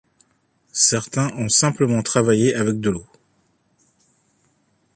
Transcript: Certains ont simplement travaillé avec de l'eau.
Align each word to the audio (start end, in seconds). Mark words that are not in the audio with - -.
Certains 0.73 1.27
ont 1.37 1.47
simplement 1.47 2.01
travaillé 2.01 2.55
avec 2.55 2.79
de 2.79 2.89
l'eau. 2.89 3.05